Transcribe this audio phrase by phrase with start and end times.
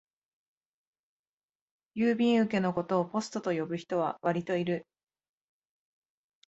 [1.95, 4.87] 郵便受けのことをポストと呼ぶ人はわりといる